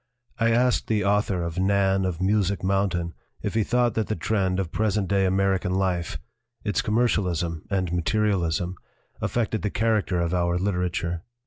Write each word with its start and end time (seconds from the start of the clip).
I 0.39 0.49
asked 0.49 0.87
the 0.87 1.05
author 1.05 1.43
of 1.43 1.59
Nan 1.59 2.05
of 2.05 2.19
Music 2.23 2.63
Mountain 2.63 3.13
if 3.43 3.53
he 3.53 3.63
thought 3.63 3.93
that 3.93 4.07
the 4.07 4.15
trend 4.15 4.59
of 4.59 4.71
present 4.71 5.07
day 5.07 5.25
American 5.27 5.75
life 5.75 6.17
its 6.63 6.81
commercialism 6.81 7.65
and 7.69 7.93
material 7.93 8.43
ism 8.43 8.77
affected 9.21 9.61
the 9.61 9.69
character 9.69 10.19
of 10.19 10.33
our 10.33 10.57
literature. 10.57 11.21